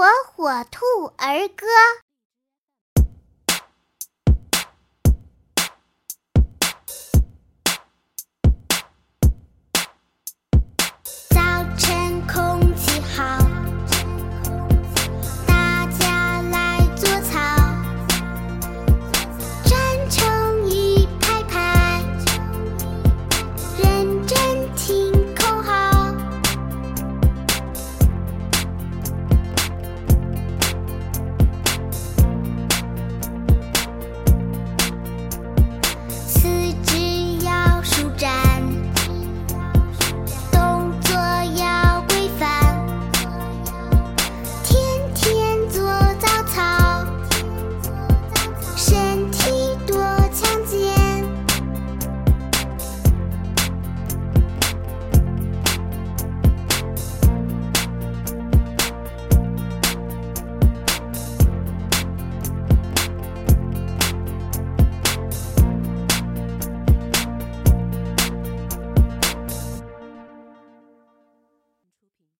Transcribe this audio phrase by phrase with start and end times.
[0.00, 1.66] 火火兔儿歌。